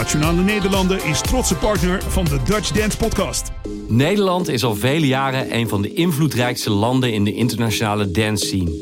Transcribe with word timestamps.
Nationale 0.00 0.42
Nederlanden 0.42 1.04
is 1.04 1.20
trotse 1.20 1.54
partner 1.54 2.02
van 2.08 2.24
de 2.24 2.38
Dutch 2.44 2.70
Dance 2.70 2.96
Podcast. 2.96 3.50
Nederland 3.88 4.48
is 4.48 4.64
al 4.64 4.74
vele 4.74 5.06
jaren 5.06 5.54
een 5.54 5.68
van 5.68 5.82
de 5.82 5.92
invloedrijkste 5.92 6.70
landen 6.70 7.12
in 7.12 7.24
de 7.24 7.34
internationale 7.34 8.10
dance 8.10 8.46
scene. 8.46 8.72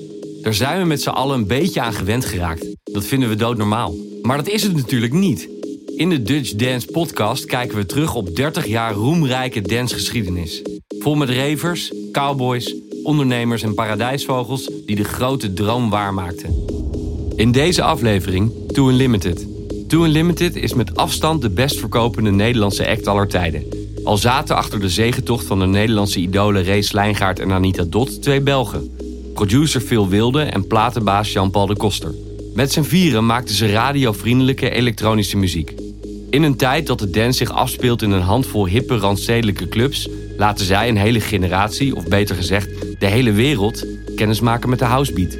Daar 0.43 0.55
zijn 0.55 0.81
we 0.81 0.87
met 0.87 1.03
z'n 1.03 1.09
allen 1.09 1.39
een 1.39 1.47
beetje 1.47 1.81
aan 1.81 1.93
gewend 1.93 2.25
geraakt. 2.25 2.67
Dat 2.83 3.05
vinden 3.05 3.29
we 3.29 3.35
doodnormaal. 3.35 3.95
Maar 4.23 4.37
dat 4.37 4.49
is 4.49 4.63
het 4.63 4.77
natuurlijk 4.77 5.13
niet. 5.13 5.49
In 5.97 6.09
de 6.09 6.23
Dutch 6.23 6.55
Dance 6.55 6.87
Podcast 6.87 7.45
kijken 7.45 7.77
we 7.77 7.87
terug 7.87 8.15
op 8.15 8.37
30 8.37 8.67
jaar 8.67 8.93
roemrijke 8.93 9.61
dancegeschiedenis. 9.61 10.63
Vol 10.99 11.15
met 11.15 11.31
ravers, 11.31 11.93
cowboys, 12.13 12.75
ondernemers 13.03 13.63
en 13.63 13.75
paradijsvogels 13.75 14.71
die 14.87 14.97
de 14.97 15.05
grote 15.05 15.53
droom 15.53 15.91
waarmaakten. 15.91 16.65
In 17.37 17.53
deze 17.53 17.83
aflevering 17.83 18.53
Too 18.73 18.89
Unlimited. 18.89 19.58
Too 19.89 20.05
Unlimited 20.05 20.57
is 20.57 20.75
met 20.75 20.97
afstand 20.97 21.43
de 21.43 21.51
best 21.51 21.79
verkopende 21.79 22.31
Nederlandse 22.31 22.89
act 22.89 23.07
aller 23.07 23.29
tijden. 23.29 23.65
Al 24.05 24.17
zaten 24.17 24.57
achter 24.57 24.81
de 24.81 24.89
zegentocht 24.89 25.47
van 25.47 25.59
de 25.59 25.67
Nederlandse 25.67 26.21
idolen 26.21 26.65
Ray 26.65 26.83
Slijngaard 26.83 27.39
en 27.39 27.53
Anita 27.53 27.85
Dot 27.85 28.23
twee 28.23 28.41
Belgen. 28.41 28.91
Producer 29.35 29.81
Phil 29.81 30.09
Wilde 30.09 30.43
en 30.43 30.67
platenbaas 30.67 31.33
Jean-Paul 31.33 31.67
de 31.67 31.77
Koster. 31.77 32.15
Met 32.55 32.73
z'n 32.73 32.83
vieren 32.83 33.27
maakten 33.27 33.55
ze 33.55 33.71
radiovriendelijke 33.71 34.71
elektronische 34.71 35.37
muziek. 35.37 35.75
In 36.31 36.43
een 36.43 36.57
tijd 36.57 36.87
dat 36.87 36.99
de 36.99 37.11
dance 37.11 37.39
zich 37.39 37.51
afspeelt 37.51 38.03
in 38.03 38.11
een 38.11 38.23
handvol 38.23 38.67
hippe 38.67 38.97
randstedelijke 38.97 39.69
clubs... 39.69 40.09
laten 40.37 40.65
zij 40.65 40.89
een 40.89 40.97
hele 40.97 41.21
generatie, 41.21 41.97
of 41.97 42.09
beter 42.09 42.37
gezegd 42.37 42.69
de 42.99 43.07
hele 43.07 43.33
wereld... 43.33 43.87
kennismaken 44.17 44.69
met 44.69 44.79
de 44.79 44.85
housebeat. 44.85 45.37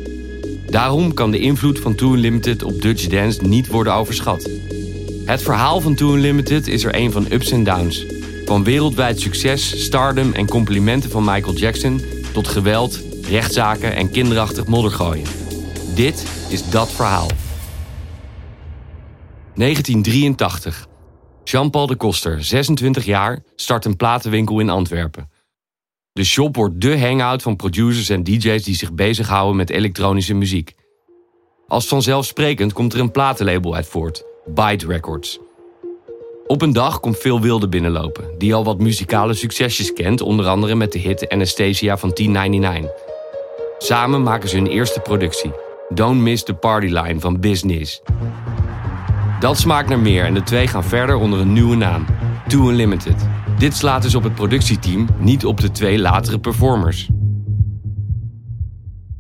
Daarom 0.71 1.15
kan 1.15 1.31
de 1.31 1.39
invloed 1.39 1.79
van 1.79 1.95
Too 1.95 2.13
Unlimited 2.13 2.63
op 2.63 2.83
Dutch 2.83 3.07
Dance 3.07 3.43
niet 3.43 3.67
worden 3.67 3.93
overschat. 3.93 4.51
Het 5.25 5.43
verhaal 5.43 5.81
van 5.81 5.95
Too 5.95 6.15
Unlimited 6.15 6.67
is 6.67 6.85
er 6.85 6.95
een 6.95 7.13
van 7.13 7.27
ups 7.31 7.51
en 7.51 7.65
downs. 7.65 8.07
Van 8.45 8.65
wereldwijd 8.65 9.21
succes, 9.21 9.85
stardom 9.85 10.33
en 10.33 10.47
complimenten 10.49 11.11
van 11.11 11.25
Michael 11.25 11.55
Jackson... 11.55 12.01
tot 12.33 12.49
geweld, 12.49 13.01
rechtszaken 13.23 13.95
en 13.95 14.11
kinderachtig 14.11 14.67
moddergooien. 14.67 15.27
Dit 15.95 16.27
is 16.49 16.71
dat 16.71 16.91
verhaal. 16.91 17.29
1983. 19.55 20.87
Jean-Paul 21.45 21.87
de 21.87 21.97
Koster, 21.97 22.45
26 22.45 23.05
jaar, 23.05 23.43
start 23.57 23.85
een 23.85 23.97
platenwinkel 23.97 24.61
in 24.61 24.71
Antwerpen. 24.71 25.28
De 26.19 26.25
shop 26.25 26.57
wordt 26.57 26.81
dé 26.81 26.99
hangout 26.99 27.43
van 27.43 27.57
producers 27.57 28.09
en 28.09 28.23
DJ's 28.23 28.63
die 28.63 28.75
zich 28.75 28.93
bezighouden 28.93 29.57
met 29.57 29.71
elektronische 29.71 30.35
muziek. 30.35 30.75
Als 31.69 31.87
vanzelfsprekend 31.87 32.73
komt 32.73 32.93
er 32.93 33.01
een 33.01 33.11
platenlabel 33.11 33.75
uit 33.75 33.87
voort, 33.87 34.25
Byte 34.47 34.87
Records. 34.87 35.39
Op 36.47 36.63
een 36.63 36.73
dag 36.73 37.01
komt 37.01 37.17
Phil 37.17 37.41
Wilde 37.41 37.69
binnenlopen, 37.69 38.25
die 38.39 38.55
al 38.55 38.65
wat 38.65 38.79
muzikale 38.79 39.35
succesjes 39.35 39.93
kent, 39.93 40.21
onder 40.21 40.47
andere 40.47 40.75
met 40.75 40.93
de 40.93 40.99
hit 40.99 41.29
Anastasia 41.29 41.97
van 41.97 42.11
1099. 42.15 42.91
Samen 43.79 44.23
maken 44.23 44.49
ze 44.49 44.57
hun 44.57 44.67
eerste 44.67 45.01
productie, 45.01 45.53
Don't 45.89 46.21
Miss 46.21 46.43
the 46.43 46.55
Party 46.55 46.87
Line 46.87 47.21
van 47.21 47.41
Business. 47.41 48.03
Dat 49.41 49.59
smaakt 49.59 49.89
naar 49.89 49.99
meer 49.99 50.25
en 50.25 50.35
de 50.35 50.43
twee 50.43 50.67
gaan 50.67 50.85
verder 50.85 51.17
onder 51.17 51.41
een 51.41 51.53
nieuwe 51.53 51.77
naam, 51.77 52.07
Too 52.49 52.69
Unlimited. 52.69 53.27
Dit 53.59 53.77
slaat 53.77 54.03
dus 54.03 54.15
op 54.15 54.23
het 54.23 54.35
productieteam, 54.35 55.09
niet 55.19 55.45
op 55.45 55.61
de 55.61 55.71
twee 55.71 55.99
latere 55.99 56.39
performers. 56.39 57.09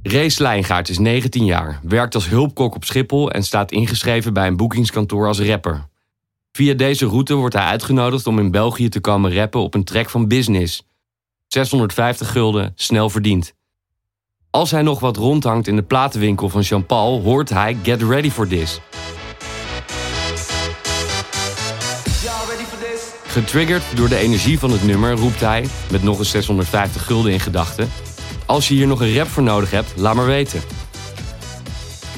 Ray 0.03 0.29
Slijngaard 0.29 0.89
is 0.89 0.99
19 0.99 1.45
jaar, 1.45 1.81
werkt 1.83 2.15
als 2.15 2.29
hulpkok 2.29 2.75
op 2.75 2.85
Schiphol 2.85 3.31
en 3.31 3.43
staat 3.43 3.73
ingeschreven 3.73 4.33
bij 4.33 4.47
een 4.47 4.57
boekingskantoor 4.57 5.27
als 5.27 5.41
rapper. 5.41 5.89
Via 6.53 6.75
deze 6.75 7.07
route 7.07 7.35
wordt 7.35 7.55
hij 7.55 7.65
uitgenodigd 7.65 8.27
om 8.27 8.39
in 8.39 8.51
België 8.51 8.89
te 8.89 9.01
komen 9.01 9.35
rappen 9.35 9.61
op 9.61 9.75
een 9.75 9.85
track 9.85 10.11
van 10.11 10.29
Business. 10.29 10.87
650 11.47 12.31
gulden, 12.31 12.73
snel 12.75 13.11
verdiend. 13.11 13.55
Als 14.51 14.71
hij 14.71 14.83
nog 14.83 15.01
wat 15.01 15.17
rondhangt 15.17 15.67
in 15.67 15.77
de 15.77 15.83
platenwinkel 15.83 16.49
van 16.49 16.61
Jean-Paul, 16.61 17.23
hoort 17.23 17.49
hij 17.49 17.77
Get 17.83 18.03
Ready 18.03 18.31
for 18.31 18.49
This. 18.49 18.81
Getriggerd 23.29 23.85
door 23.95 24.09
de 24.09 24.17
energie 24.17 24.59
van 24.59 24.71
het 24.71 24.85
nummer 24.85 25.13
roept 25.13 25.41
hij, 25.41 25.67
met 25.91 26.03
nog 26.03 26.19
eens 26.19 26.31
650 26.31 27.05
gulden 27.05 27.33
in 27.33 27.41
gedachten: 27.41 27.91
Als 28.47 28.69
je 28.69 28.75
hier 28.75 28.87
nog 28.87 29.01
een 29.01 29.15
rap 29.15 29.29
voor 29.29 29.43
nodig 29.43 29.71
hebt, 29.71 29.93
laat 29.97 30.15
maar 30.15 30.27
weten. 30.27 30.61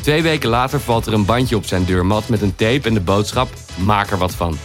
Twee 0.00 0.22
weken 0.22 0.48
later 0.48 0.80
valt 0.80 1.06
er 1.06 1.12
een 1.12 1.24
bandje 1.24 1.56
op 1.56 1.64
zijn 1.64 1.84
deurmat 1.84 2.28
met 2.28 2.42
een 2.42 2.54
tape 2.54 2.88
en 2.88 2.94
de 2.94 3.00
boodschap: 3.00 3.48
Maak 3.76 4.10
er 4.10 4.18
wat 4.18 4.34
van. 4.34 4.58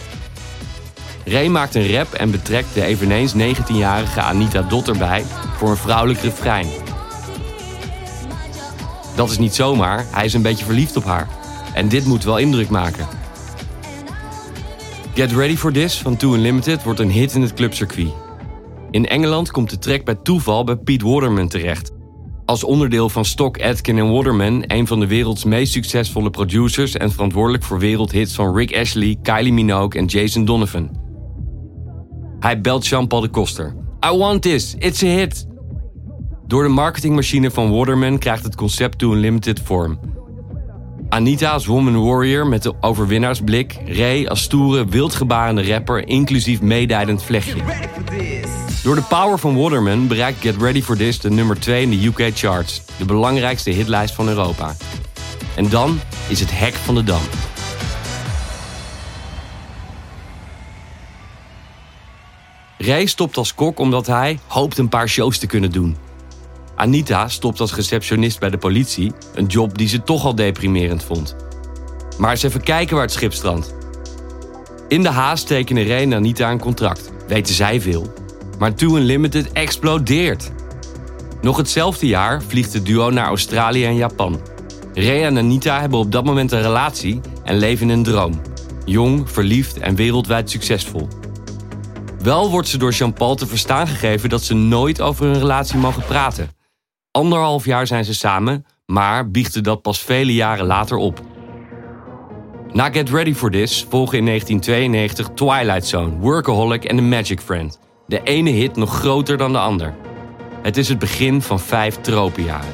Ray 1.24 1.46
maakt 1.46 1.74
een 1.74 1.92
rap 1.92 2.12
en 2.12 2.30
betrekt 2.30 2.74
de 2.74 2.84
eveneens 2.84 3.32
19-jarige 3.32 4.20
Anita 4.20 4.62
Dot 4.62 4.88
erbij 4.88 5.24
voor 5.56 5.70
een 5.70 5.76
vrouwelijk 5.76 6.20
refrein. 6.20 6.66
Dat 9.14 9.30
is 9.30 9.38
niet 9.38 9.54
zomaar, 9.54 10.04
hij 10.10 10.24
is 10.24 10.34
een 10.34 10.42
beetje 10.42 10.64
verliefd 10.64 10.96
op 10.96 11.04
haar. 11.04 11.28
En 11.74 11.88
dit 11.88 12.04
moet 12.04 12.24
wel 12.24 12.38
indruk 12.38 12.68
maken. 12.68 13.08
Get 15.16 15.32
Ready 15.32 15.56
for 15.56 15.72
This 15.72 15.98
van 15.98 16.16
Too 16.16 16.34
Unlimited 16.34 16.82
wordt 16.82 17.00
een 17.00 17.10
hit 17.10 17.34
in 17.34 17.42
het 17.42 17.54
clubcircuit. 17.54 18.12
In 18.90 19.06
Engeland 19.06 19.50
komt 19.50 19.70
de 19.70 19.78
track 19.78 20.04
bij 20.04 20.14
toeval 20.14 20.64
bij 20.64 20.76
Pete 20.76 21.08
Waterman 21.08 21.48
terecht. 21.48 21.90
Als 22.44 22.64
onderdeel 22.64 23.08
van 23.08 23.24
Stock, 23.24 23.62
Aitken 23.62 23.98
en 23.98 24.12
Waterman, 24.12 24.64
een 24.66 24.86
van 24.86 25.00
de 25.00 25.06
werelds 25.06 25.44
meest 25.44 25.72
succesvolle 25.72 26.30
producers 26.30 26.94
en 26.96 27.10
verantwoordelijk 27.10 27.64
voor 27.64 27.78
wereldhits 27.78 28.34
van 28.34 28.56
Rick 28.56 28.76
Ashley, 28.76 29.16
Kylie 29.22 29.52
Minogue 29.52 30.00
en 30.00 30.06
Jason 30.06 30.44
Donovan. 30.44 30.90
Hij 32.40 32.60
belt 32.60 32.86
Jean-Paul 32.86 33.20
de 33.20 33.28
Koster. 33.28 33.74
I 34.06 34.16
want 34.16 34.42
this, 34.42 34.74
it's 34.78 35.02
a 35.02 35.06
hit! 35.06 35.46
Door 36.46 36.62
de 36.62 36.68
marketingmachine 36.68 37.50
van 37.50 37.70
Waterman 37.70 38.18
krijgt 38.18 38.44
het 38.44 38.54
concept 38.54 38.98
Too 38.98 39.12
Unlimited 39.12 39.60
vorm. 39.60 39.98
Anita 41.08 41.50
als 41.50 41.66
woman 41.66 42.04
warrior 42.04 42.46
met 42.46 42.62
de 42.62 42.74
overwinnaarsblik. 42.80 43.76
Ray 43.86 44.26
als 44.26 44.42
stoere, 44.42 44.84
wildgebarende 44.84 45.72
rapper, 45.72 46.08
inclusief 46.08 46.60
meedijdend 46.60 47.22
vlechtje. 47.22 47.60
Door 48.82 48.94
de 48.94 49.02
power 49.02 49.38
van 49.38 49.56
Waterman 49.56 50.06
bereikt 50.06 50.40
Get 50.40 50.56
Ready 50.56 50.82
for 50.82 50.96
This 50.96 51.20
de 51.20 51.30
nummer 51.30 51.60
2 51.60 51.82
in 51.82 51.90
de 51.90 52.06
UK 52.06 52.36
charts. 52.36 52.82
De 52.98 53.04
belangrijkste 53.04 53.70
hitlijst 53.70 54.14
van 54.14 54.28
Europa. 54.28 54.76
En 55.56 55.68
dan 55.68 56.00
is 56.28 56.40
het 56.40 56.58
hek 56.58 56.74
van 56.74 56.94
de 56.94 57.04
dam. 57.04 57.22
Ray 62.78 63.06
stopt 63.06 63.36
als 63.36 63.54
kok 63.54 63.78
omdat 63.78 64.06
hij 64.06 64.38
hoopt 64.46 64.78
een 64.78 64.88
paar 64.88 65.08
shows 65.08 65.38
te 65.38 65.46
kunnen 65.46 65.72
doen. 65.72 66.05
Anita 66.76 67.28
stopt 67.28 67.60
als 67.60 67.74
receptionist 67.74 68.38
bij 68.38 68.50
de 68.50 68.58
politie, 68.58 69.12
een 69.34 69.46
job 69.46 69.78
die 69.78 69.88
ze 69.88 70.02
toch 70.02 70.24
al 70.24 70.34
deprimerend 70.34 71.04
vond. 71.04 71.36
Maar 72.18 72.30
eens 72.30 72.42
even 72.42 72.62
kijken 72.62 72.94
waar 72.94 73.04
het 73.04 73.12
schip 73.12 73.32
strandt. 73.32 73.74
In 74.88 75.02
de 75.02 75.08
haast 75.08 75.46
tekenen 75.46 75.86
Ray 75.86 76.02
en 76.02 76.14
Anita 76.14 76.50
een 76.50 76.58
contract, 76.58 77.12
weten 77.26 77.54
zij 77.54 77.80
veel. 77.80 78.12
Maar 78.58 78.74
Too 78.74 78.96
Unlimited 78.96 79.52
explodeert. 79.52 80.52
Nog 81.40 81.56
hetzelfde 81.56 82.06
jaar 82.06 82.42
vliegt 82.42 82.72
het 82.72 82.86
duo 82.86 83.10
naar 83.10 83.26
Australië 83.26 83.84
en 83.84 83.96
Japan. 83.96 84.40
Ray 84.94 85.24
en 85.24 85.38
Anita 85.38 85.80
hebben 85.80 85.98
op 85.98 86.12
dat 86.12 86.24
moment 86.24 86.52
een 86.52 86.62
relatie 86.62 87.20
en 87.44 87.58
leven 87.58 87.88
een 87.88 88.02
droom. 88.02 88.40
Jong, 88.84 89.30
verliefd 89.30 89.78
en 89.78 89.94
wereldwijd 89.94 90.50
succesvol. 90.50 91.08
Wel 92.22 92.50
wordt 92.50 92.68
ze 92.68 92.78
door 92.78 92.92
Jean-Paul 92.92 93.34
te 93.34 93.46
verstaan 93.46 93.86
gegeven 93.86 94.28
dat 94.28 94.42
ze 94.42 94.54
nooit 94.54 95.00
over 95.00 95.26
hun 95.26 95.38
relatie 95.38 95.78
mogen 95.78 96.04
praten. 96.04 96.55
Anderhalf 97.16 97.64
jaar 97.64 97.86
zijn 97.86 98.04
ze 98.04 98.14
samen, 98.14 98.66
maar 98.86 99.30
biechten 99.30 99.62
dat 99.62 99.82
pas 99.82 99.98
vele 99.98 100.34
jaren 100.34 100.66
later 100.66 100.96
op. 100.96 101.20
Na 102.72 102.90
Get 102.90 103.10
Ready 103.10 103.34
for 103.34 103.50
This 103.50 103.86
volgen 103.88 104.18
in 104.18 104.24
1992 104.24 105.28
Twilight 105.34 105.86
Zone, 105.86 106.16
Workaholic 106.16 106.84
en 106.84 106.96
The 106.96 107.02
Magic 107.02 107.40
Friend. 107.40 107.78
De 108.06 108.22
ene 108.22 108.50
hit 108.50 108.76
nog 108.76 108.98
groter 108.98 109.36
dan 109.36 109.52
de 109.52 109.58
ander. 109.58 109.94
Het 110.62 110.76
is 110.76 110.88
het 110.88 110.98
begin 110.98 111.42
van 111.42 111.60
vijf 111.60 111.96
tropenjaren. 112.00 112.70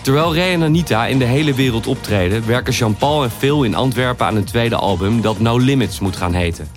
Terwijl 0.00 0.34
Ray 0.34 0.52
en 0.52 0.62
Anita 0.62 1.06
in 1.06 1.18
de 1.18 1.24
hele 1.24 1.54
wereld 1.54 1.86
optreden, 1.86 2.46
werken 2.46 2.72
Jean-Paul 2.72 3.22
en 3.22 3.30
Phil 3.30 3.62
in 3.62 3.74
Antwerpen 3.74 4.26
aan 4.26 4.36
een 4.36 4.44
tweede 4.44 4.76
album 4.76 5.20
dat 5.20 5.40
No 5.40 5.58
Limits 5.58 6.00
moet 6.00 6.16
gaan 6.16 6.34
heten. 6.34 6.68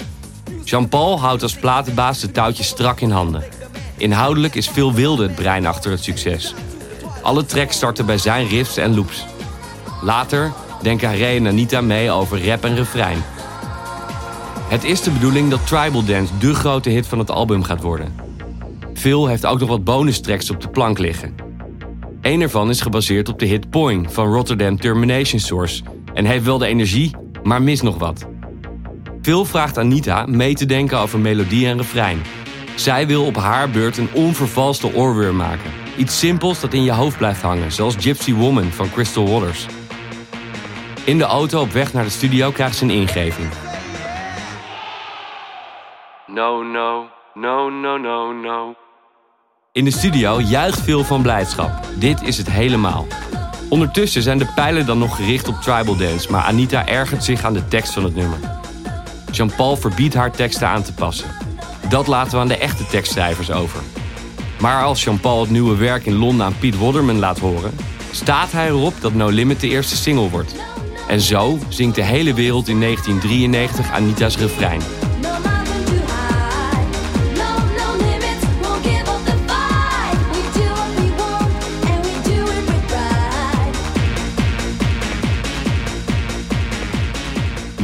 Jean-Paul 0.64 1.20
houdt 1.20 1.44
als 1.44 1.56
platenbaas 1.56 2.20
de 2.20 2.32
touwtjes 2.32 2.68
strak 2.68 3.00
in 3.00 3.12
handen. 3.12 3.55
Inhoudelijk 3.98 4.56
is 4.56 4.68
Phil 4.68 4.94
Wilde 4.94 5.24
het 5.24 5.36
brein 5.36 5.66
achter 5.66 5.92
het 5.92 6.04
succes. 6.04 6.54
Alle 7.22 7.46
tracks 7.46 7.76
starten 7.76 8.06
bij 8.06 8.18
zijn 8.18 8.48
riffs 8.48 8.78
en 8.78 8.96
loops. 8.96 9.26
Later 10.02 10.52
denken 10.82 11.20
Ray 11.20 11.36
en 11.36 11.48
Anita 11.48 11.82
mee 11.82 12.12
over 12.12 12.48
rap 12.48 12.64
en 12.64 12.76
refrein. 12.76 13.24
Het 14.68 14.84
is 14.84 15.02
de 15.02 15.12
bedoeling 15.12 15.50
dat 15.50 15.68
Tribal 15.68 16.06
Dance 16.06 16.38
de 16.38 16.54
grote 16.54 16.90
hit 16.90 17.08
van 17.08 17.20
het 17.20 17.32
album 17.32 17.64
gaat 17.64 17.82
worden. 17.82 18.16
Phil 18.94 19.28
heeft 19.28 19.46
ook 19.46 19.60
nog 19.60 19.70
wat 19.70 19.84
bonus 19.84 20.20
tracks 20.20 20.50
op 20.50 20.62
de 20.62 20.70
plank 20.70 20.98
liggen. 20.98 21.36
Een 22.22 22.42
ervan 22.42 22.70
is 22.70 22.82
gebaseerd 22.82 23.30
op 23.30 23.40
de 23.40 23.46
hit 23.46 23.70
Poing 23.70 24.14
van 24.14 24.34
Rotterdam 24.34 24.80
Termination 24.80 25.40
Source, 25.40 25.84
en 26.14 26.26
heeft 26.26 26.46
wel 26.46 26.58
de 26.58 26.66
energie, 26.66 27.16
maar 27.44 27.62
mist 27.62 27.84
nog 27.84 27.98
wat. 27.98 28.26
Phil 29.22 29.46
vraagt 29.46 29.78
Anita 29.78 30.26
mee 30.26 30.54
te 30.54 30.66
denken 30.66 31.00
over 31.00 31.20
melodie 31.20 31.68
en 31.68 31.78
refrein. 31.78 32.22
Zij 32.76 33.08
wil 33.08 33.26
op 33.26 33.36
haar 33.36 33.70
beurt 33.70 33.98
een 33.98 34.10
onvervalste 34.14 34.94
oorworm 34.94 35.36
maken. 35.36 35.72
Iets 35.98 36.20
simpels 36.20 36.60
dat 36.60 36.74
in 36.74 36.84
je 36.84 36.92
hoofd 36.92 37.18
blijft 37.18 37.42
hangen, 37.42 37.72
zoals 37.72 37.96
Gypsy 38.00 38.34
Woman 38.34 38.72
van 38.72 38.92
Crystal 38.92 39.30
Waters. 39.30 39.66
In 41.04 41.18
de 41.18 41.24
auto 41.24 41.62
op 41.62 41.72
weg 41.72 41.94
naar 41.94 42.04
de 42.04 42.10
studio 42.10 42.52
krijgt 42.52 42.76
ze 42.76 42.84
een 42.84 42.90
ingeving. 42.90 43.48
No, 46.28 46.64
no, 46.64 47.06
no, 47.34 47.70
no, 47.70 47.98
no, 47.98 48.34
no. 48.34 48.76
In 49.72 49.86
de 49.86 49.92
studio 49.92 50.40
juicht 50.40 50.82
veel 50.82 51.04
van 51.04 51.22
blijdschap. 51.22 51.72
Dit 51.96 52.22
is 52.22 52.38
het 52.38 52.50
helemaal. 52.50 53.08
Ondertussen 53.70 54.22
zijn 54.22 54.38
de 54.38 54.52
pijlen 54.56 54.86
dan 54.86 54.98
nog 54.98 55.16
gericht 55.16 55.48
op 55.48 55.62
tribal 55.62 55.98
dance, 55.98 56.32
maar 56.32 56.44
Anita 56.44 56.88
ergert 56.88 57.24
zich 57.24 57.44
aan 57.44 57.54
de 57.54 57.68
tekst 57.68 57.94
van 57.94 58.04
het 58.04 58.16
nummer. 58.16 58.38
Jean-Paul 59.32 59.76
verbiedt 59.76 60.14
haar 60.14 60.32
teksten 60.32 60.68
aan 60.68 60.84
te 60.84 60.94
passen. 60.94 61.45
Dat 61.90 62.08
laten 62.08 62.32
we 62.32 62.38
aan 62.38 62.48
de 62.48 62.58
echte 62.58 62.86
tekstschrijvers 62.86 63.52
over. 63.52 63.80
Maar 64.60 64.84
als 64.84 65.04
Jean-Paul 65.04 65.42
het 65.42 65.50
nieuwe 65.50 65.76
werk 65.76 66.06
in 66.06 66.16
Londen 66.16 66.46
aan 66.46 66.58
Piet 66.60 66.78
Waterman 66.78 67.20
laat 67.20 67.40
horen, 67.40 67.72
staat 68.12 68.52
hij 68.52 68.68
erop 68.68 68.94
dat 69.02 69.14
No 69.14 69.30
Limit 69.30 69.60
de 69.60 69.68
eerste 69.68 69.96
single 69.96 70.30
wordt. 70.30 70.56
En 71.08 71.22
zo 71.22 71.60
zingt 71.70 71.96
de 71.96 72.04
hele 72.04 72.34
wereld 72.34 72.68
in 72.68 72.80
1993 72.80 73.92
Anita's 73.92 74.38
refrein. 74.38 74.82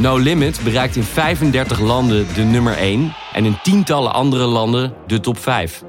No 0.02 0.18
Limit 0.18 0.60
bereikt 0.64 0.96
in 0.96 1.02
35 1.02 1.80
landen 1.80 2.26
de 2.34 2.42
nummer 2.42 2.76
1 2.76 3.14
en 3.32 3.44
in 3.44 3.58
tientallen 3.62 4.12
andere 4.12 4.44
landen 4.44 4.94
de 5.06 5.20
top 5.20 5.38
5. 5.38 5.82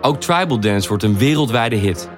Ook 0.00 0.20
Tribal 0.20 0.60
Dance 0.60 0.88
wordt 0.88 1.02
een 1.02 1.18
wereldwijde 1.18 1.76
hit. 1.76 2.08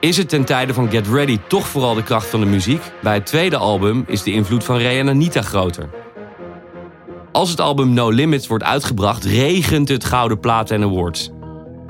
Is 0.00 0.16
het 0.16 0.28
ten 0.28 0.44
tijde 0.44 0.74
van 0.74 0.90
Get 0.90 1.06
Ready 1.06 1.38
toch 1.48 1.66
vooral 1.66 1.94
de 1.94 2.02
kracht 2.02 2.26
van 2.26 2.40
de 2.40 2.46
muziek? 2.46 2.82
Bij 3.02 3.14
het 3.14 3.26
tweede 3.26 3.56
album 3.56 4.04
is 4.06 4.22
de 4.22 4.32
invloed 4.32 4.64
van 4.64 4.78
Ray 4.78 4.98
en 4.98 5.08
Anita 5.08 5.42
groter. 5.42 5.90
Als 7.32 7.50
het 7.50 7.60
album 7.60 7.92
No 7.92 8.10
Limits 8.10 8.46
wordt 8.46 8.64
uitgebracht, 8.64 9.24
regent 9.24 9.88
het 9.88 10.04
gouden 10.04 10.40
platen 10.40 10.76
en 10.76 10.82
awards. 10.82 11.30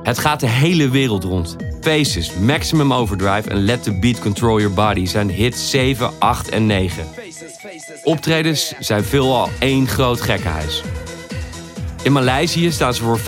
Het 0.05 0.19
gaat 0.19 0.41
de 0.41 0.49
hele 0.49 0.89
wereld 0.89 1.25
rond. 1.25 1.57
Faces, 1.81 2.33
Maximum 2.35 2.93
Overdrive 2.93 3.51
en 3.51 3.65
Let 3.65 3.83
the 3.83 3.99
Beat 3.99 4.19
Control 4.19 4.59
Your 4.59 4.75
Body 4.75 5.07
zijn 5.07 5.31
hits 5.31 5.71
7, 5.71 6.11
8 6.19 6.49
en 6.49 6.67
9. 6.67 7.05
Optredens 8.03 8.75
zijn 8.79 9.05
veelal 9.05 9.49
één 9.59 9.87
groot 9.87 10.21
gekkenhuis. 10.21 10.83
In 12.03 12.13
Maleisië 12.13 12.73
staan 12.73 12.95
ze 12.95 13.03
voor 13.03 13.19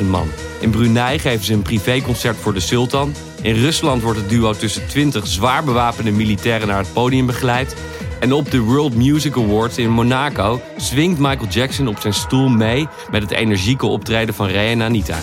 500.000 0.00 0.06
man. 0.06 0.28
In 0.60 0.70
Brunei 0.70 1.18
geven 1.18 1.44
ze 1.44 1.52
een 1.52 1.62
privéconcert 1.62 2.36
voor 2.36 2.54
de 2.54 2.60
sultan. 2.60 3.14
In 3.42 3.54
Rusland 3.54 4.02
wordt 4.02 4.18
het 4.18 4.28
duo 4.28 4.52
tussen 4.52 4.86
20 4.86 5.26
zwaar 5.26 5.64
bewapende 5.64 6.10
militairen 6.10 6.68
naar 6.68 6.78
het 6.78 6.92
podium 6.92 7.26
begeleid. 7.26 7.76
En 8.22 8.32
op 8.32 8.50
de 8.50 8.60
World 8.60 8.94
Music 8.94 9.36
Awards 9.36 9.78
in 9.78 9.90
Monaco 9.90 10.60
swingt 10.76 11.18
Michael 11.18 11.48
Jackson 11.48 11.88
op 11.88 11.98
zijn 12.00 12.14
stoel 12.14 12.48
mee 12.48 12.88
met 13.10 13.22
het 13.22 13.30
energieke 13.30 13.86
optreden 13.86 14.34
van 14.34 14.48
Ray 14.48 14.70
en 14.70 14.82
Anita. 14.82 15.18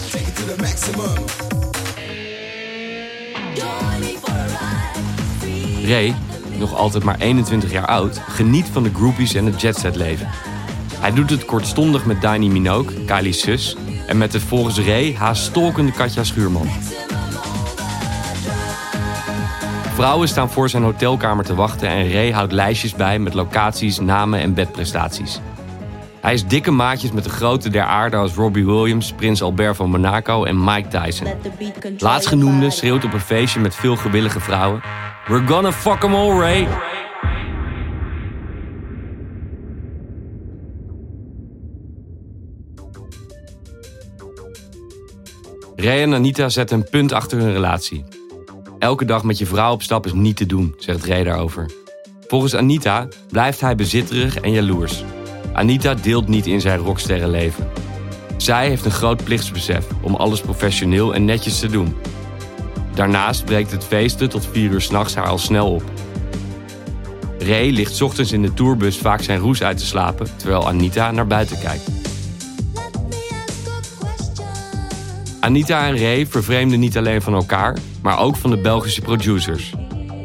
Ray, 5.83 6.15
nog 6.57 6.75
altijd 6.75 7.03
maar 7.03 7.19
21 7.19 7.71
jaar 7.71 7.85
oud, 7.85 8.21
geniet 8.27 8.65
van 8.71 8.83
de 8.83 8.91
groupies 8.93 9.33
en 9.33 9.45
het 9.45 9.61
jetset 9.61 9.95
leven. 9.95 10.27
Hij 10.93 11.13
doet 11.13 11.29
het 11.29 11.45
kortstondig 11.45 12.05
met 12.05 12.21
Dani 12.21 12.49
Minogue, 12.49 13.03
Kylie's 13.05 13.41
zus, 13.41 13.75
en 14.07 14.17
met 14.17 14.31
de 14.31 14.39
volgens 14.39 14.79
Ray 14.79 15.13
haast 15.13 15.43
stolkende 15.43 15.91
Katja 15.91 16.23
Schuurman. 16.23 16.69
Vrouwen 19.99 20.27
staan 20.27 20.49
voor 20.49 20.69
zijn 20.69 20.83
hotelkamer 20.83 21.45
te 21.45 21.55
wachten 21.55 21.87
en 21.87 22.11
Ray 22.11 22.31
houdt 22.31 22.51
lijstjes 22.51 22.93
bij 22.93 23.19
met 23.19 23.33
locaties, 23.33 23.99
namen 23.99 24.39
en 24.39 24.53
bedprestaties. 24.53 25.39
Hij 26.21 26.33
is 26.33 26.45
dikke 26.45 26.71
maatjes 26.71 27.11
met 27.11 27.23
de 27.23 27.29
grote 27.29 27.69
der 27.69 27.83
aarde 27.83 28.15
als 28.15 28.33
Robbie 28.33 28.65
Williams, 28.65 29.13
Prins 29.13 29.41
Albert 29.41 29.75
van 29.75 29.89
Monaco 29.89 30.43
en 30.43 30.63
Mike 30.63 30.87
Tyson. 30.87 31.27
Laatstgenoemde 31.97 32.69
schreeuwt 32.69 33.03
op 33.03 33.13
een 33.13 33.19
feestje 33.19 33.59
met 33.59 33.75
veel 33.75 33.95
gewillige 33.95 34.39
vrouwen: 34.39 34.81
We're 35.27 35.47
gonna 35.47 35.71
fuck 35.71 36.03
'em 36.03 36.15
all, 36.15 36.39
Ray! 36.39 36.67
Ray 45.75 46.01
en 46.01 46.13
Anita 46.13 46.49
zetten 46.49 46.77
een 46.77 46.89
punt 46.89 47.13
achter 47.13 47.37
hun 47.37 47.51
relatie. 47.51 48.18
Elke 48.79 49.05
dag 49.05 49.23
met 49.23 49.37
je 49.37 49.45
vrouw 49.45 49.73
op 49.73 49.81
stap 49.81 50.05
is 50.05 50.13
niet 50.13 50.37
te 50.37 50.45
doen, 50.45 50.75
zegt 50.77 51.05
Ray 51.05 51.23
daarover. 51.23 51.71
Volgens 52.27 52.55
Anita 52.55 53.07
blijft 53.31 53.61
hij 53.61 53.75
bezitterig 53.75 54.35
en 54.39 54.51
jaloers. 54.51 55.03
Anita 55.53 55.93
deelt 55.93 56.27
niet 56.27 56.45
in 56.45 56.61
zijn 56.61 56.79
rocksterrenleven. 56.79 57.67
Zij 58.37 58.67
heeft 58.67 58.85
een 58.85 58.91
groot 58.91 59.23
plichtsbesef 59.23 59.87
om 60.01 60.15
alles 60.15 60.41
professioneel 60.41 61.13
en 61.13 61.25
netjes 61.25 61.59
te 61.59 61.67
doen. 61.67 61.95
Daarnaast 62.93 63.45
breekt 63.45 63.71
het 63.71 63.83
feesten 63.83 64.29
tot 64.29 64.47
vier 64.51 64.71
uur 64.71 64.81
s'nachts 64.81 65.15
haar 65.15 65.27
al 65.27 65.37
snel 65.37 65.73
op. 65.73 65.83
Ray 67.39 67.69
ligt 67.69 68.01
ochtends 68.01 68.31
in 68.31 68.41
de 68.41 68.53
tourbus 68.53 68.97
vaak 68.97 69.21
zijn 69.21 69.39
roes 69.39 69.63
uit 69.63 69.77
te 69.77 69.85
slapen 69.85 70.37
terwijl 70.37 70.67
Anita 70.67 71.11
naar 71.11 71.27
buiten 71.27 71.59
kijkt. 71.59 71.98
Anita 75.39 75.87
en 75.87 75.97
Ray 75.97 76.27
vervreemden 76.27 76.79
niet 76.79 76.97
alleen 76.97 77.21
van 77.21 77.33
elkaar, 77.33 77.77
maar 78.01 78.19
ook 78.19 78.35
van 78.35 78.49
de 78.49 78.57
Belgische 78.57 79.01
producers. 79.01 79.73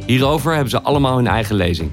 Hierover 0.07 0.53
hebben 0.53 0.71
ze 0.71 0.83
allemaal 0.83 1.17
hun 1.17 1.27
eigen 1.27 1.57
lezing. 1.57 1.91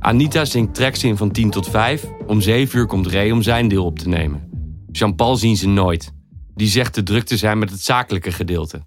Anita 0.00 0.44
zingt 0.44 0.74
tracks 0.74 1.04
in 1.04 1.16
van 1.16 1.30
10 1.30 1.50
tot 1.50 1.68
5. 1.68 2.04
Om 2.26 2.40
7 2.40 2.78
uur 2.78 2.86
komt 2.86 3.06
Ray 3.06 3.30
om 3.30 3.42
zijn 3.42 3.68
deel 3.68 3.84
op 3.84 3.98
te 3.98 4.08
nemen. 4.08 4.48
Jean-Paul 4.92 5.36
zien 5.36 5.56
ze 5.56 5.68
nooit. 5.68 6.12
Die 6.54 6.68
zegt 6.68 6.92
te 6.92 7.02
druk 7.02 7.24
te 7.24 7.36
zijn 7.36 7.58
met 7.58 7.70
het 7.70 7.82
zakelijke 7.82 8.32
gedeelte. 8.32 8.80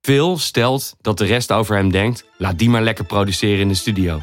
Phil 0.00 0.38
stelt 0.38 0.94
dat 1.00 1.18
de 1.18 1.24
rest 1.24 1.52
over 1.52 1.76
hem 1.76 1.90
denkt: 1.90 2.24
laat 2.38 2.58
die 2.58 2.70
maar 2.70 2.82
lekker 2.82 3.04
produceren 3.04 3.60
in 3.60 3.68
de 3.68 3.74
studio. 3.74 4.20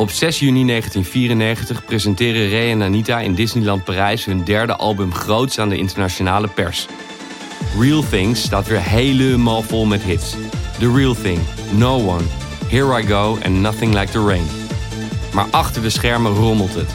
Op 0.00 0.10
6 0.10 0.38
juni 0.38 0.66
1994 0.66 1.84
presenteren 1.84 2.50
Ray 2.50 2.70
en 2.70 2.82
Anita 2.82 3.20
in 3.20 3.34
Disneyland 3.34 3.84
Parijs 3.84 4.24
hun 4.24 4.44
derde 4.44 4.76
album 4.76 5.14
groots 5.14 5.58
aan 5.58 5.68
de 5.68 5.76
internationale 5.76 6.48
pers. 6.48 6.86
Real 7.78 8.02
Things 8.02 8.42
staat 8.42 8.66
weer 8.66 8.80
helemaal 8.80 9.62
vol 9.62 9.84
met 9.84 10.02
hits. 10.02 10.36
The 10.78 10.92
Real 10.92 11.14
Thing, 11.14 11.38
No 11.76 12.06
One, 12.06 12.22
Here 12.66 13.00
I 13.00 13.06
Go 13.06 13.36
en 13.42 13.60
Nothing 13.60 13.94
Like 13.94 14.12
the 14.12 14.24
Rain. 14.24 14.44
Maar 15.34 15.46
achter 15.50 15.82
de 15.82 15.90
schermen 15.90 16.32
rommelt 16.32 16.74
het. 16.74 16.94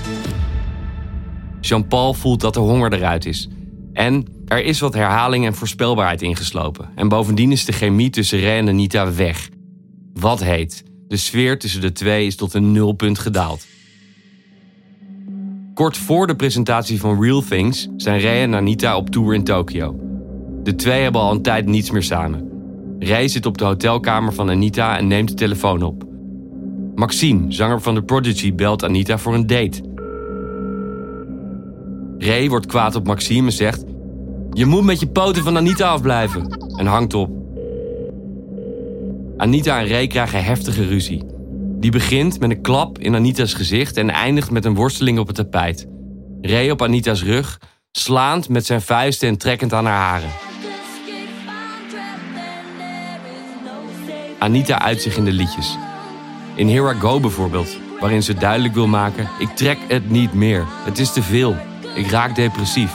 Jean-Paul 1.62 2.14
voelt 2.14 2.42
dat 2.42 2.54
de 2.54 2.60
honger 2.60 2.94
eruit 2.94 3.26
is. 3.26 3.50
En 3.94 4.28
er 4.48 4.64
is 4.64 4.80
wat 4.80 4.94
herhaling 4.94 5.46
en 5.46 5.56
voorspelbaarheid 5.56 6.22
ingeslopen. 6.22 6.90
En 6.96 7.08
bovendien 7.08 7.52
is 7.52 7.66
de 7.66 7.74
chemie 7.74 8.10
tussen 8.10 8.42
Ray 8.42 8.58
en 8.58 8.70
Anita 8.70 9.14
weg. 9.14 9.50
Wat 10.14 10.44
heet. 10.44 10.85
De 11.08 11.18
sfeer 11.18 11.60
tussen 11.60 11.82
de 11.82 11.92
twee 11.92 12.26
is 12.26 12.36
tot 12.36 12.54
een 12.54 12.72
nulpunt 12.72 13.20
gedaald. 13.20 13.66
Kort 15.74 15.98
voor 15.98 16.28
de 16.28 16.36
presentatie 16.36 17.00
van 17.00 17.22
Real 17.22 17.42
Things 17.42 17.88
zijn 17.98 18.22
Ray 18.22 18.42
en 18.42 18.56
Anita 18.56 18.98
op 18.98 19.10
tour 19.10 19.34
in 19.34 19.44
Tokio. 19.44 20.00
De 20.64 20.76
twee 20.76 21.02
hebben 21.02 21.22
al 21.22 21.32
een 21.32 21.42
tijd 21.42 21.66
niets 21.66 21.92
meer 21.92 22.04
samen. 22.04 22.50
Ray 23.00 23.28
zit 23.28 23.46
op 23.46 23.58
de 23.58 23.66
hotelkamer 23.66 24.34
van 24.34 24.50
Anita 24.50 24.98
en 24.98 25.08
neemt 25.08 25.28
de 25.28 25.34
telefoon 25.34 25.84
op. 25.84 26.04
Maxime, 26.96 27.52
zanger 27.52 27.82
van 27.82 27.96
The 27.96 28.02
Prodigy, 28.02 28.56
belt 28.56 28.84
Anita 28.84 29.18
voor 29.18 29.34
een 29.34 29.48
date. 29.48 29.82
Ray 32.18 32.50
wordt 32.50 32.66
kwaad 32.66 32.96
op 32.96 33.08
Maxime 33.08 33.48
en 33.48 33.54
zegt: 33.54 33.84
Je 34.52 34.66
moet 34.66 34.84
met 34.84 35.00
je 35.00 35.08
poten 35.08 35.44
van 35.44 35.58
Anita 35.58 35.88
afblijven. 35.88 36.48
En 36.78 36.86
hangt 36.86 37.14
op. 37.14 37.45
Anita 39.38 39.80
en 39.80 39.88
Ray 39.88 40.08
krijgen 40.08 40.44
heftige 40.44 40.86
ruzie. 40.86 41.24
Die 41.80 41.92
begint 41.92 42.40
met 42.40 42.50
een 42.50 42.62
klap 42.62 43.00
in 43.00 43.16
Anita's 43.16 43.54
gezicht 43.54 43.98
en 43.98 44.10
eindigt 44.10 44.52
met 44.52 44.66
een 44.66 44.76
worsteling 44.76 45.20
op 45.20 45.28
het 45.28 45.36
tapijt. 45.36 45.88
Ray 46.42 46.70
op 46.70 46.82
Anita's 46.82 47.24
rug, 47.24 47.60
slaand 47.92 48.50
met 48.50 48.66
zijn 48.66 48.82
vuisten 48.82 49.28
en 49.28 49.38
trekkend 49.38 49.74
aan 49.74 49.86
haar 49.86 50.10
haren. 50.10 50.30
Anita 54.40 54.80
uit 54.80 55.02
zich 55.02 55.18
in 55.18 55.26
de 55.26 55.34
liedjes. 55.34 55.78
In 56.56 56.70
Here 56.70 56.96
I 56.96 57.00
Go 57.00 57.20
bijvoorbeeld, 57.20 57.78
waarin 58.00 58.24
ze 58.24 58.34
duidelijk 58.34 58.74
wil 58.74 58.88
maken: 58.88 59.30
ik 59.40 59.50
trek 59.50 59.78
het 59.88 60.10
niet 60.10 60.34
meer. 60.34 60.66
Het 60.68 61.00
is 61.00 61.14
te 61.14 61.22
veel. 61.22 61.56
Ik 61.96 62.10
raak 62.10 62.36
depressief. 62.36 62.94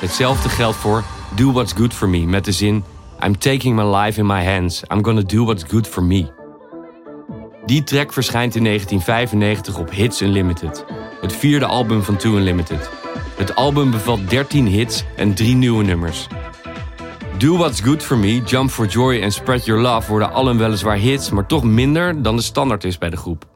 Hetzelfde 0.00 0.48
geldt 0.48 0.76
voor 0.76 1.04
Do 1.36 1.52
What's 1.52 1.72
Good 1.72 1.94
For 1.94 2.08
Me 2.08 2.26
met 2.26 2.44
de 2.44 2.52
zin 2.52 2.84
I'm 3.24 3.38
taking 3.38 3.74
my 3.74 4.04
life 4.04 4.20
in 4.20 4.26
my 4.26 4.42
hands. 4.42 4.82
I'm 4.90 5.02
gonna 5.02 5.22
do 5.22 5.44
what's 5.44 5.64
good 5.64 5.86
for 5.86 6.02
me. 6.02 6.30
Die 7.66 7.84
track 7.84 8.12
verschijnt 8.12 8.54
in 8.54 8.64
1995 8.64 9.78
op 9.78 9.90
Hits 9.90 10.20
Unlimited, 10.20 10.84
het 11.20 11.32
vierde 11.32 11.66
album 11.66 12.02
van 12.02 12.16
Two 12.16 12.36
Unlimited. 12.36 12.90
Het 13.36 13.54
album 13.54 13.90
bevat 13.90 14.30
13 14.30 14.66
hits 14.66 15.04
en 15.16 15.34
drie 15.34 15.54
nieuwe 15.54 15.84
nummers. 15.84 16.26
Do 17.38 17.56
What's 17.56 17.80
Good 17.80 18.02
For 18.02 18.18
Me, 18.18 18.42
Jump 18.42 18.70
For 18.70 18.86
Joy 18.86 19.20
en 19.20 19.32
Spread 19.32 19.64
Your 19.64 19.82
Love 19.82 20.10
worden 20.10 20.32
allen 20.32 20.58
weliswaar 20.58 20.96
hits, 20.96 21.30
maar 21.30 21.46
toch 21.46 21.64
minder 21.64 22.22
dan 22.22 22.36
de 22.36 22.42
standaard 22.42 22.84
is 22.84 22.98
bij 22.98 23.10
de 23.10 23.16
groep. 23.16 23.46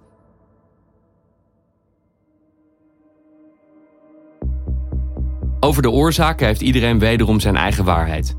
Over 5.60 5.82
de 5.82 5.90
oorzaken 5.90 6.46
heeft 6.46 6.60
iedereen 6.60 6.98
wederom 6.98 7.40
zijn 7.40 7.56
eigen 7.56 7.84
waarheid. 7.84 8.36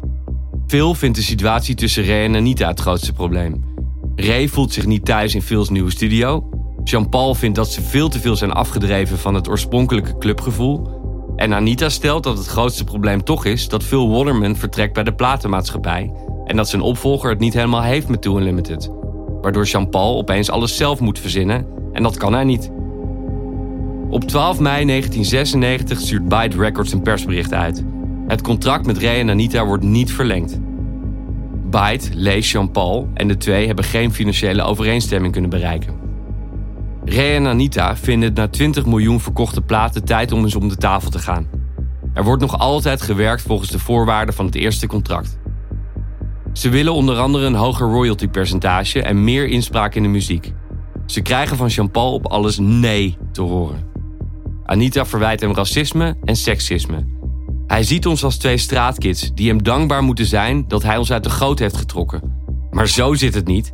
Phil 0.69 0.95
vindt 0.95 1.17
de 1.17 1.23
situatie 1.23 1.75
tussen 1.75 2.05
Ray 2.05 2.23
en 2.23 2.35
Anita 2.35 2.67
het 2.67 2.79
grootste 2.79 3.13
probleem. 3.13 3.63
Ray 4.15 4.47
voelt 4.47 4.73
zich 4.73 4.85
niet 4.85 5.05
thuis 5.05 5.35
in 5.35 5.41
Phil's 5.41 5.69
nieuwe 5.69 5.91
studio. 5.91 6.49
Jean-Paul 6.83 7.35
vindt 7.35 7.55
dat 7.55 7.71
ze 7.71 7.81
veel 7.81 8.09
te 8.09 8.19
veel 8.19 8.35
zijn 8.35 8.51
afgedreven 8.51 9.17
van 9.17 9.33
het 9.33 9.49
oorspronkelijke 9.49 10.17
clubgevoel. 10.17 10.89
En 11.35 11.53
Anita 11.53 11.89
stelt 11.89 12.23
dat 12.23 12.37
het 12.37 12.47
grootste 12.47 12.83
probleem 12.83 13.23
toch 13.23 13.45
is 13.45 13.67
dat 13.67 13.83
Phil 13.83 14.09
Waterman 14.09 14.55
vertrekt 14.55 14.93
bij 14.93 15.03
de 15.03 15.13
platenmaatschappij 15.13 16.11
en 16.45 16.55
dat 16.55 16.69
zijn 16.69 16.81
opvolger 16.81 17.29
het 17.29 17.39
niet 17.39 17.53
helemaal 17.53 17.83
heeft 17.83 18.07
met 18.07 18.21
Too 18.21 18.37
Unlimited. 18.37 18.91
Waardoor 19.41 19.65
Jean-Paul 19.65 20.17
opeens 20.17 20.49
alles 20.49 20.77
zelf 20.77 20.99
moet 20.99 21.19
verzinnen 21.19 21.67
en 21.93 22.03
dat 22.03 22.17
kan 22.17 22.33
hij 22.33 22.43
niet. 22.43 22.71
Op 24.09 24.23
12 24.23 24.59
mei 24.59 24.85
1996 24.85 25.99
stuurt 25.99 26.27
Byte 26.27 26.57
Records 26.57 26.91
een 26.91 27.01
persbericht 27.01 27.53
uit. 27.53 27.83
Het 28.29 28.41
contract 28.41 28.85
met 28.85 28.97
Ray 28.97 29.19
en 29.19 29.29
Anita 29.29 29.65
wordt 29.65 29.83
niet 29.83 30.13
verlengd. 30.13 30.59
Byte, 31.69 32.09
leest 32.13 32.51
Jean-Paul 32.51 33.09
en 33.13 33.27
de 33.27 33.37
twee 33.37 33.67
hebben 33.67 33.85
geen 33.85 34.13
financiële 34.13 34.61
overeenstemming 34.61 35.31
kunnen 35.31 35.49
bereiken. 35.49 35.93
Ray 37.05 37.35
en 37.35 37.47
Anita 37.47 37.95
vinden 37.95 38.29
het 38.29 38.37
na 38.37 38.47
20 38.47 38.85
miljoen 38.85 39.19
verkochte 39.19 39.61
platen 39.61 40.05
tijd 40.05 40.31
om 40.31 40.43
eens 40.43 40.55
om 40.55 40.69
de 40.69 40.75
tafel 40.75 41.09
te 41.09 41.19
gaan. 41.19 41.47
Er 42.13 42.23
wordt 42.23 42.41
nog 42.41 42.59
altijd 42.59 43.01
gewerkt 43.01 43.41
volgens 43.41 43.69
de 43.69 43.79
voorwaarden 43.79 44.35
van 44.35 44.45
het 44.45 44.55
eerste 44.55 44.87
contract. 44.87 45.37
Ze 46.53 46.69
willen 46.69 46.93
onder 46.93 47.17
andere 47.17 47.45
een 47.45 47.55
hoger 47.55 47.87
royaltypercentage 47.87 49.01
en 49.01 49.23
meer 49.23 49.47
inspraak 49.47 49.95
in 49.95 50.03
de 50.03 50.09
muziek. 50.09 50.53
Ze 51.05 51.21
krijgen 51.21 51.57
van 51.57 51.67
Jean-Paul 51.67 52.13
op 52.13 52.25
alles 52.25 52.57
nee 52.57 53.17
te 53.31 53.41
horen. 53.41 53.87
Anita 54.65 55.05
verwijt 55.05 55.41
hem 55.41 55.53
racisme 55.53 56.15
en 56.23 56.35
seksisme. 56.35 57.17
Hij 57.69 57.83
ziet 57.83 58.05
ons 58.05 58.23
als 58.23 58.37
twee 58.37 58.57
straatkids 58.57 59.31
die 59.33 59.47
hem 59.47 59.63
dankbaar 59.63 60.03
moeten 60.03 60.25
zijn 60.25 60.67
dat 60.67 60.83
hij 60.83 60.97
ons 60.97 61.11
uit 61.11 61.23
de 61.23 61.29
goot 61.29 61.59
heeft 61.59 61.77
getrokken. 61.77 62.43
Maar 62.71 62.87
zo 62.87 63.13
zit 63.13 63.33
het 63.33 63.47
niet. 63.47 63.71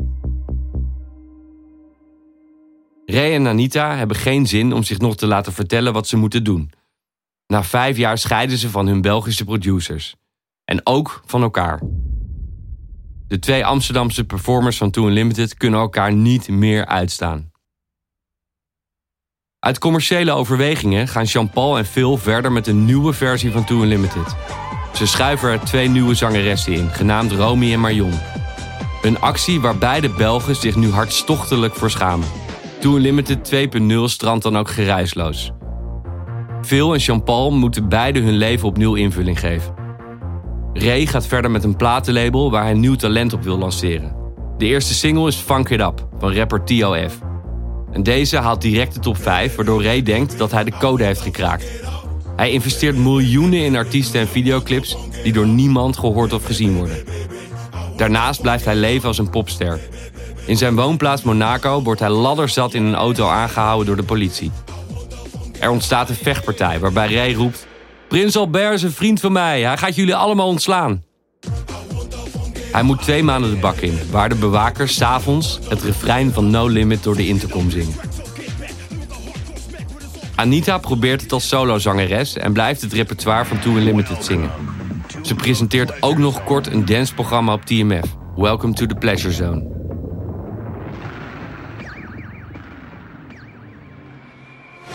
Ray 3.06 3.34
en 3.34 3.48
Anita 3.48 3.96
hebben 3.96 4.18
geen 4.18 4.48
zin 4.48 4.74
om 4.74 4.84
zich 4.84 4.98
nog 4.98 5.16
te 5.16 5.28
laten 5.28 5.54
vertellen 5.54 5.94
wat 5.94 6.08
ze 6.08 6.18
moeten 6.18 6.44
doen. 6.44 6.72
Na 7.48 7.64
vijf 7.64 7.98
jaar 7.98 8.18
scheiden 8.18 8.58
ze 8.58 8.70
van 8.70 8.88
hun 8.88 9.02
Belgische 9.02 9.44
producers. 9.44 10.16
En 10.66 10.82
ook 10.84 11.24
van 11.26 11.42
elkaar. 11.42 11.82
De 13.28 13.40
twee 13.40 13.66
Amsterdamse 13.66 14.26
performers 14.26 14.78
van 14.78 14.92
Too 14.92 15.08
Unlimited 15.08 15.58
kunnen 15.58 15.80
elkaar 15.80 16.14
niet 16.14 16.48
meer 16.48 16.86
uitstaan. 16.86 17.52
Uit 19.66 19.80
commerciële 19.80 20.32
overwegingen 20.32 21.08
gaan 21.08 21.24
Jean-Paul 21.24 21.78
en 21.78 21.86
Phil 21.86 22.18
verder 22.18 22.52
met 22.52 22.68
een 22.68 22.86
nieuwe 22.86 23.14
versie 23.14 23.52
van 23.52 23.66
Too 23.66 23.82
Unlimited. 23.82 24.36
Ze 24.94 25.08
schuiven 25.08 25.50
er 25.50 25.60
twee 25.60 25.88
nieuwe 25.88 26.14
zangeressen 26.14 26.74
in, 26.74 26.90
genaamd 26.90 27.32
Romy 27.32 27.74
en 27.74 27.80
Marion. 27.80 28.14
Een 29.02 29.20
actie 29.20 29.62
waar 29.62 29.78
beide 29.78 30.10
Belgen 30.10 30.56
zich 30.56 30.76
nu 30.76 30.90
hartstochtelijk 30.90 31.76
voor 31.76 31.90
schamen. 31.90 32.28
Too 32.80 32.96
Unlimited 32.96 33.54
2.0 33.78 33.88
strandt 34.04 34.44
dan 34.44 34.58
ook 34.58 34.70
geruisloos. 34.70 35.52
Phil 36.62 36.94
en 36.94 37.00
Jean-Paul 37.00 37.52
moeten 37.52 37.90
beide 37.90 38.20
hun 38.20 38.38
leven 38.38 38.68
opnieuw 38.68 38.96
invulling 38.96 39.40
geven. 39.40 39.74
Ray 40.74 41.06
gaat 41.06 41.28
verder 41.28 41.52
met 41.52 41.64
een 41.64 41.76
platenlabel 41.76 42.52
waar 42.52 42.64
hij 42.64 42.74
nieuw 42.74 42.96
talent 42.96 43.34
op 43.34 43.44
wil 43.44 43.58
lanceren. 43.58 44.16
De 44.58 44.66
eerste 44.66 44.94
single 44.94 45.28
is 45.28 45.36
Funk 45.36 45.70
It 45.70 45.80
Up 45.80 46.08
van 46.20 46.34
rapper 46.34 46.64
T.O.F. 46.64 47.35
En 47.96 48.04
deze 48.04 48.38
haalt 48.38 48.62
direct 48.62 48.94
de 48.94 49.00
top 49.00 49.18
5, 49.18 49.56
waardoor 49.56 49.84
Ray 49.84 50.04
denkt 50.04 50.38
dat 50.38 50.52
hij 50.52 50.64
de 50.64 50.78
code 50.80 51.04
heeft 51.04 51.22
gekraakt. 51.22 51.66
Hij 52.36 52.52
investeert 52.52 52.98
miljoenen 52.98 53.60
in 53.60 53.76
artiesten 53.76 54.20
en 54.20 54.28
videoclips 54.28 54.98
die 55.24 55.34
door 55.34 55.48
niemand 55.48 55.98
gehoord 55.98 56.34
of 56.34 56.46
gezien 56.46 56.76
worden. 56.76 57.04
Daarnaast 57.98 58.42
blijft 58.42 58.66
hij 58.66 58.76
leven 58.76 59.08
als 59.08 59.18
een 59.18 59.30
popster. 59.30 59.80
In 60.46 60.58
zijn 60.58 60.76
woonplaats 60.76 61.22
Monaco 61.22 61.82
wordt 61.82 62.00
hij 62.00 62.10
ladderzat 62.10 62.74
in 62.74 62.84
een 62.84 62.96
auto 62.96 63.28
aangehouden 63.28 63.86
door 63.86 63.96
de 63.96 64.04
politie. 64.04 64.52
Er 65.60 65.70
ontstaat 65.70 66.10
een 66.10 66.16
vechtpartij 66.16 66.80
waarbij 66.80 67.14
Ray 67.14 67.34
roept... 67.34 67.68
Prins 68.08 68.38
Albert 68.38 68.74
is 68.74 68.84
een 68.84 68.92
vriend 68.92 69.20
van 69.20 69.32
mij, 69.32 69.62
hij 69.62 69.78
gaat 69.78 69.96
jullie 69.96 70.16
allemaal 70.16 70.48
ontslaan. 70.48 71.04
Hij 72.76 72.84
moet 72.84 73.02
twee 73.02 73.24
maanden 73.24 73.50
de 73.50 73.58
bak 73.60 73.76
in, 73.76 74.00
waar 74.12 74.30
de 74.30 74.36
bewakers 74.36 74.96
s'avonds 74.96 75.60
het 75.70 75.84
refrein 75.84 76.32
van 76.32 76.50
No 76.50 76.68
Limit 76.68 77.04
door 77.04 77.16
de 77.16 77.28
intercom 77.28 77.70
zingen. 77.70 77.96
Anita 80.36 80.78
probeert 80.78 81.22
het 81.22 81.32
als 81.32 81.48
solozangeres 81.48 82.38
en 82.38 82.54
blijft 82.54 82.82
het 82.82 82.94
repertoire 82.94 83.46
van 83.46 83.60
Too 83.60 83.76
Unlimited 83.76 84.26
zingen. 84.26 84.50
Ze 85.22 85.36
presenteert 85.36 86.02
ook 86.02 86.18
nog 86.18 86.44
kort 86.44 86.68
een 86.68 86.86
danceprogramma 86.86 87.54
op 87.54 87.66
TMF, 87.66 88.16
Welcome 88.36 88.74
to 88.74 88.86
the 88.86 88.96
Pleasure 88.96 89.34
Zone. 89.34 89.66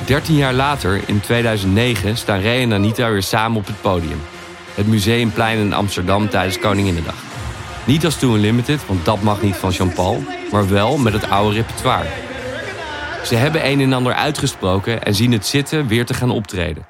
Dertien 0.07 0.37
jaar 0.37 0.55
later, 0.55 1.01
in 1.07 1.21
2009, 1.21 2.17
staan 2.17 2.43
Ray 2.43 2.63
en 2.63 2.73
Anita 2.73 3.11
weer 3.11 3.23
samen 3.23 3.59
op 3.59 3.67
het 3.67 3.81
podium. 3.81 4.21
Het 4.75 4.87
Museumplein 4.87 5.59
in 5.59 5.73
Amsterdam 5.73 6.29
tijdens 6.29 6.59
Koninginnedag. 6.59 7.30
Niet 7.87 8.05
als 8.05 8.19
Too 8.19 8.35
Unlimited, 8.35 8.87
want 8.87 9.05
dat 9.05 9.23
mag 9.23 9.43
niet 9.43 9.57
van 9.57 9.71
Jean-Paul, 9.71 10.23
maar 10.53 10.69
wel 10.69 10.99
met 10.99 11.13
het 11.13 11.31
oude 11.31 11.57
repertoire. 11.57 12.09
Ze 13.25 13.35
hebben 13.35 13.67
een 13.67 13.81
en 13.81 13.93
ander 13.93 14.15
uitgesproken 14.15 15.03
en 15.03 15.15
zien 15.15 15.33
het 15.33 15.47
zitten 15.47 15.87
weer 15.87 16.07
te 16.07 16.15
gaan 16.15 16.31
optreden. 16.31 16.87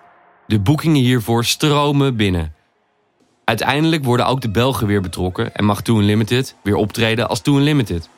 De 0.46 0.58
boekingen 0.58 1.02
hiervoor 1.02 1.44
stromen 1.44 2.16
binnen. 2.16 2.54
Uiteindelijk 3.44 4.04
worden 4.04 4.26
ook 4.26 4.40
de 4.40 4.50
Belgen 4.50 4.86
weer 4.86 5.00
betrokken 5.00 5.54
en 5.54 5.64
mag 5.64 5.82
Too 5.82 5.98
Unlimited 5.98 6.54
weer 6.62 6.74
optreden 6.74 7.28
als 7.28 7.40
Too 7.40 7.56
Unlimited. 7.56 8.08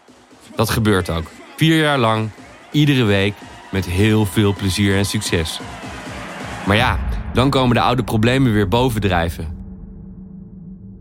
Dat 0.57 0.71
gebeurt 0.71 1.11
ook. 1.11 1.25
Vier 1.57 1.81
jaar 1.81 1.99
lang, 1.99 2.31
iedere 2.71 3.05
week, 3.05 3.35
met 3.71 3.85
heel 3.85 4.27
veel 4.27 4.55
plezier 4.55 4.97
en 4.97 5.07
succes. 5.07 5.61
Maar 6.67 6.77
ja, 6.77 6.99
dan 7.33 7.51
komen 7.51 7.75
de 7.75 7.83
oude 7.83 8.05
problemen 8.05 8.53
weer 8.53 8.69
bovendrijven. 8.69 9.62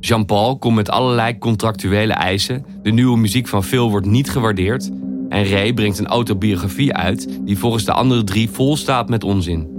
Jean-Paul 0.01 0.57
komt 0.57 0.75
met 0.75 0.89
allerlei 0.89 1.37
contractuele 1.37 2.13
eisen. 2.13 2.65
De 2.81 2.91
nieuwe 2.91 3.17
muziek 3.17 3.47
van 3.47 3.63
Phil 3.63 3.89
wordt 3.89 4.05
niet 4.05 4.29
gewaardeerd. 4.29 4.89
En 5.29 5.49
Ray 5.49 5.73
brengt 5.73 5.99
een 5.99 6.07
autobiografie 6.07 6.93
uit 6.93 7.39
die 7.41 7.57
volgens 7.57 7.85
de 7.85 7.93
andere 7.93 8.23
drie 8.23 8.49
vol 8.49 8.77
staat 8.77 9.09
met 9.09 9.23
onzin. 9.23 9.69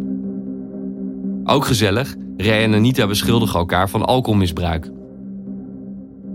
Ook 1.44 1.64
gezellig, 1.64 2.14
Ray 2.36 2.62
en 2.62 2.74
Anita 2.74 3.06
beschuldigen 3.06 3.58
elkaar 3.58 3.90
van 3.90 4.04
alcoholmisbruik. 4.04 4.90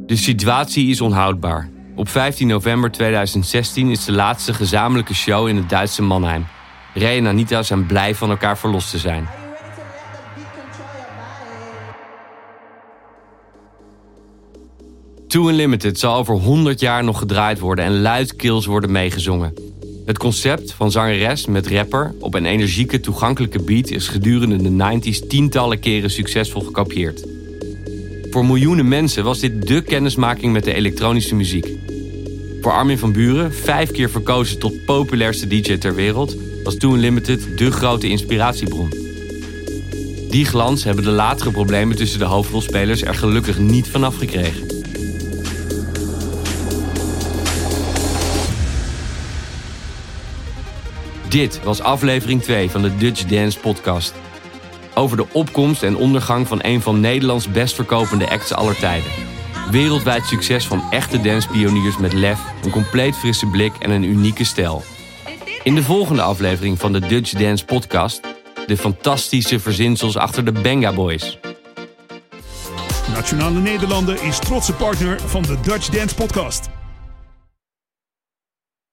De 0.05 0.15
situatie 0.15 0.87
is 0.87 1.01
onhoudbaar. 1.01 1.69
Op 1.95 2.09
15 2.09 2.47
november 2.47 2.91
2016 2.91 3.89
is 3.89 4.05
de 4.05 4.11
laatste 4.11 4.53
gezamenlijke 4.53 5.13
show 5.13 5.47
in 5.47 5.55
het 5.55 5.69
Duitse 5.69 6.01
Mannheim. 6.01 6.45
Ray 6.93 7.17
en 7.17 7.27
Anita 7.27 7.63
zijn 7.63 7.85
blij 7.85 8.15
van 8.15 8.29
elkaar 8.29 8.57
verlost 8.57 8.91
te 8.91 8.97
zijn. 8.97 9.27
Too 15.27 15.49
Unlimited 15.49 15.99
zal 15.99 16.15
over 16.15 16.35
100 16.35 16.79
jaar 16.79 17.03
nog 17.03 17.19
gedraaid 17.19 17.59
worden 17.59 17.85
en 17.85 18.01
luidkeels 18.01 18.65
worden 18.65 18.91
meegezongen. 18.91 19.53
Het 20.05 20.17
concept 20.17 20.71
van 20.71 20.91
zangeres 20.91 21.45
met 21.45 21.67
rapper 21.67 22.13
op 22.19 22.33
een 22.33 22.45
energieke, 22.45 22.99
toegankelijke 22.99 23.63
beat 23.63 23.89
is 23.89 24.07
gedurende 24.07 24.57
de 24.57 24.99
90s 24.99 25.27
tientallen 25.27 25.79
keren 25.79 26.09
succesvol 26.09 26.61
gekopieerd. 26.61 27.25
Voor 28.31 28.45
miljoenen 28.45 28.87
mensen 28.87 29.23
was 29.23 29.39
dit 29.39 29.67
dé 29.67 29.81
kennismaking 29.81 30.53
met 30.53 30.63
de 30.63 30.73
elektronische 30.73 31.35
muziek. 31.35 31.67
Voor 32.61 32.71
Armin 32.71 32.97
van 32.97 33.11
Buren, 33.11 33.53
vijf 33.53 33.91
keer 33.91 34.09
verkozen 34.09 34.59
tot 34.59 34.85
populairste 34.85 35.47
DJ 35.47 35.77
ter 35.77 35.95
wereld, 35.95 36.35
was 36.63 36.75
Too 36.75 36.93
Unlimited 36.93 37.57
dé 37.57 37.71
grote 37.71 38.07
inspiratiebron. 38.07 38.89
Die 40.29 40.45
glans 40.45 40.83
hebben 40.83 41.03
de 41.03 41.11
latere 41.11 41.51
problemen 41.51 41.97
tussen 41.97 42.19
de 42.19 42.25
hoofdrolspelers 42.25 43.03
er 43.03 43.15
gelukkig 43.15 43.59
niet 43.59 43.87
vanaf 43.87 44.17
gekregen. 44.17 44.76
Dit 51.29 51.63
was 51.63 51.81
aflevering 51.81 52.41
2 52.41 52.69
van 52.69 52.81
de 52.81 52.97
Dutch 52.97 53.25
Dance 53.25 53.59
Podcast. 53.59 54.13
Over 54.93 55.17
de 55.17 55.25
opkomst 55.31 55.83
en 55.83 55.97
ondergang 55.97 56.47
van 56.47 56.59
een 56.61 56.81
van 56.81 56.99
Nederlands 56.99 57.51
best 57.51 57.75
verkopende 57.75 58.29
acts 58.29 58.53
aller 58.53 58.79
tijden. 58.79 59.11
Wereldwijd 59.71 60.25
succes 60.25 60.67
van 60.67 60.83
echte 60.89 61.21
danspioniers 61.21 61.97
met 61.97 62.13
lef, 62.13 62.39
een 62.63 62.71
compleet 62.71 63.15
frisse 63.15 63.45
blik 63.45 63.73
en 63.79 63.89
een 63.91 64.03
unieke 64.03 64.43
stijl. 64.43 64.83
In 65.63 65.75
de 65.75 65.83
volgende 65.83 66.21
aflevering 66.21 66.79
van 66.79 66.93
de 66.93 66.99
Dutch 66.99 67.31
Dance 67.31 67.65
Podcast... 67.65 68.21
de 68.67 68.77
fantastische 68.77 69.59
verzinsels 69.59 70.17
achter 70.17 70.45
de 70.45 70.51
Benga 70.51 70.93
Boys. 70.93 71.39
Nationale 73.13 73.59
Nederlanden 73.59 74.21
is 74.21 74.39
trotse 74.39 74.73
partner 74.73 75.19
van 75.25 75.41
de 75.41 75.57
Dutch 75.61 75.89
Dance 75.89 76.15
Podcast. 76.15 76.69